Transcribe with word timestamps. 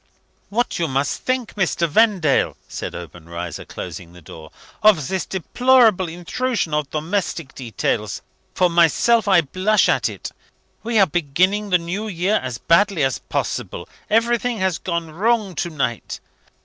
"What 0.49 0.79
must 0.79 1.13
you 1.19 1.23
think, 1.23 1.53
Mr. 1.53 1.87
Vendale," 1.87 2.57
said 2.67 2.95
Obenreizer, 2.95 3.65
closing 3.65 4.13
the 4.13 4.19
door, 4.23 4.49
"of 4.81 5.09
this 5.09 5.27
deplorable 5.27 6.09
intrusion 6.09 6.73
of 6.73 6.89
domestic 6.89 7.53
details? 7.53 8.23
For 8.55 8.67
myself, 8.67 9.27
I 9.27 9.41
blush 9.41 9.87
at 9.87 10.09
it. 10.09 10.31
We 10.81 10.97
are 10.97 11.05
beginning 11.05 11.69
the 11.69 11.77
New 11.77 12.07
Year 12.07 12.39
as 12.41 12.57
badly 12.57 13.03
as 13.03 13.19
possible; 13.19 13.87
everything 14.09 14.57
has 14.57 14.79
gone 14.79 15.11
wrong 15.11 15.53
to 15.57 15.69
night. 15.69 16.19